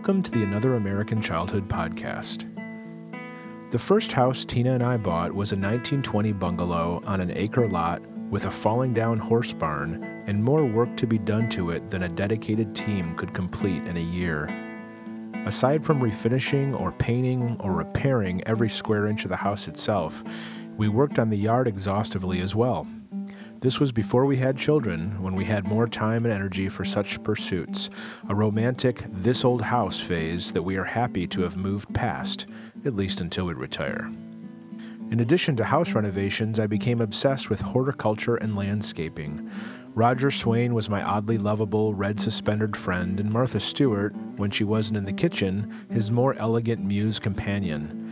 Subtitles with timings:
[0.00, 2.48] Welcome to the Another American Childhood podcast.
[3.70, 8.00] The first house Tina and I bought was a 1920 bungalow on an acre lot
[8.30, 12.04] with a falling down horse barn and more work to be done to it than
[12.04, 14.44] a dedicated team could complete in a year.
[15.44, 20.24] Aside from refinishing or painting or repairing every square inch of the house itself,
[20.78, 22.86] we worked on the yard exhaustively as well.
[23.60, 27.22] This was before we had children, when we had more time and energy for such
[27.22, 27.90] pursuits,
[28.26, 32.46] a romantic, this old house phase that we are happy to have moved past,
[32.86, 34.10] at least until we retire.
[35.10, 39.50] In addition to house renovations, I became obsessed with horticulture and landscaping.
[39.94, 44.96] Roger Swain was my oddly lovable red suspended friend, and Martha Stewart, when she wasn't
[44.96, 48.10] in the kitchen, his more elegant muse companion.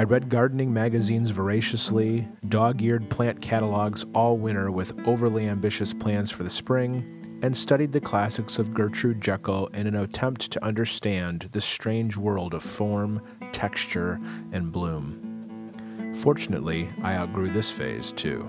[0.00, 6.30] I read gardening magazines voraciously, dog eared plant catalogs all winter with overly ambitious plans
[6.30, 11.50] for the spring, and studied the classics of Gertrude Jekyll in an attempt to understand
[11.52, 13.20] the strange world of form,
[13.52, 14.18] texture,
[14.52, 16.14] and bloom.
[16.22, 18.48] Fortunately, I outgrew this phase too.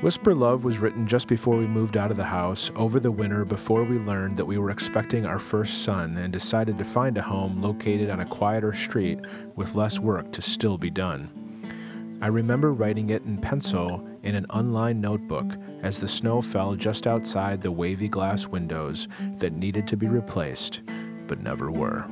[0.00, 3.44] Whisper Love was written just before we moved out of the house over the winter
[3.44, 7.22] before we learned that we were expecting our first son and decided to find a
[7.22, 9.18] home located on a quieter street
[9.56, 12.18] with less work to still be done.
[12.22, 17.08] I remember writing it in pencil in an unlined notebook as the snow fell just
[17.08, 20.80] outside the wavy glass windows that needed to be replaced,
[21.26, 22.06] but never were.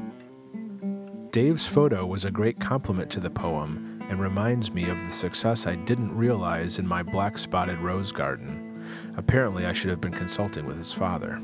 [1.30, 5.66] Dave's photo was a great compliment to the poem and reminds me of the success
[5.66, 8.84] I didn't realize in my black spotted rose garden.
[9.16, 11.40] Apparently, I should have been consulting with his father.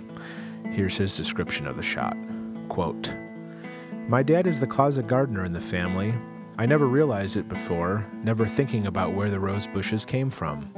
[0.71, 2.17] Here's his description of the shot
[2.69, 3.13] Quote,
[4.09, 6.15] My dad is the closet gardener in the family.
[6.59, 10.71] I never realized it before, never thinking about where the rose bushes came from.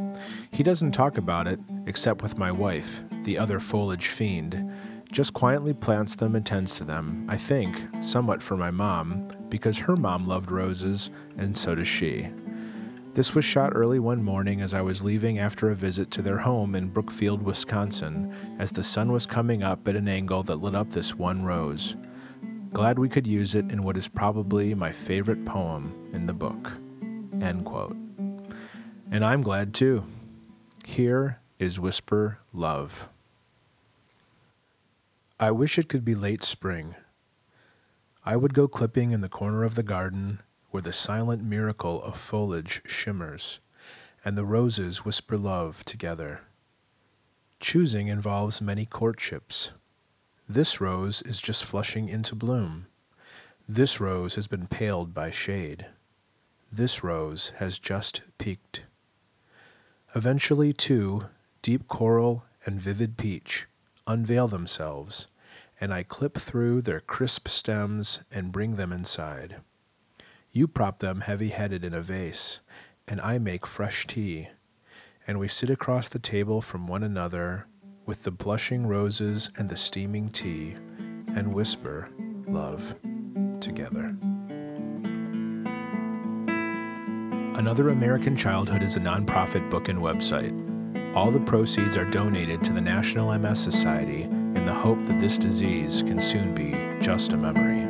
[0.50, 4.72] He doesn't talk about it, except with my wife, the other foliage fiend.
[5.14, 9.78] Just quietly plants them and tends to them, I think, somewhat for my mom, because
[9.78, 11.08] her mom loved roses,
[11.38, 12.30] and so does she.
[13.12, 16.38] This was shot early one morning as I was leaving after a visit to their
[16.38, 20.74] home in Brookfield, Wisconsin, as the sun was coming up at an angle that lit
[20.74, 21.94] up this one rose.
[22.72, 26.72] Glad we could use it in what is probably my favorite poem in the book.
[27.40, 27.96] End quote.
[29.12, 30.06] And I'm glad too.
[30.84, 33.10] Here is Whisper Love.
[35.40, 36.94] I wish it could be late spring
[38.24, 40.40] I would go clipping in the corner of the garden
[40.70, 43.58] where the silent miracle of foliage shimmers
[44.24, 46.42] and the roses whisper love together.
[47.60, 49.72] Choosing involves many courtships.
[50.48, 52.86] This rose is just flushing into bloom.
[53.68, 55.86] This rose has been paled by shade.
[56.72, 58.84] This rose has just peaked.
[60.14, 61.26] Eventually, too,
[61.60, 63.66] deep coral and vivid peach
[64.06, 65.28] unveil themselves
[65.80, 69.56] and I clip through their crisp stems and bring them inside.
[70.52, 72.60] You prop them heavy headed in a vase,
[73.08, 74.48] and I make fresh tea,
[75.26, 77.66] and we sit across the table from one another
[78.06, 80.76] with the blushing roses and the steaming tea,
[81.36, 82.08] and whisper,
[82.46, 82.94] love,
[83.60, 84.16] together.
[87.56, 90.73] Another American Childhood is a nonprofit book and website.
[91.14, 95.38] All the proceeds are donated to the National MS Society in the hope that this
[95.38, 97.84] disease can soon be just a memory.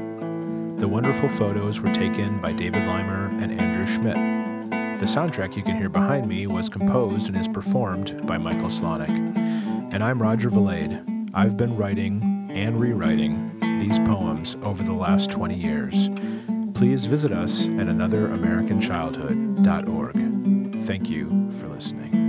[0.78, 4.16] The wonderful photos were taken by David Leimer and Andrew Schmidt.
[5.00, 9.08] The soundtrack you can hear behind me was composed and is performed by Michael Slonick.
[9.94, 11.30] And I'm Roger Valade.
[11.32, 16.10] I've been writing and rewriting these poems over the last 20 years.
[16.74, 20.84] Please visit us at anotheramericanchildhood.org.
[20.84, 22.23] Thank you for listening.